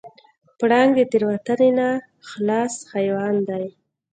[0.57, 1.87] پړانګ د تېروتنې نه
[2.29, 3.65] خلاص حیوان دی.